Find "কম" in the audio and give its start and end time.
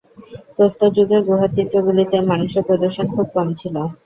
3.35-3.47